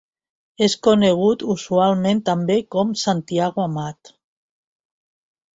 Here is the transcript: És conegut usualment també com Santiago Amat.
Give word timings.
És 0.67 0.75
conegut 0.87 1.45
usualment 1.55 2.23
també 2.31 2.57
com 2.77 2.97
Santiago 3.05 3.67
Amat. 3.67 4.15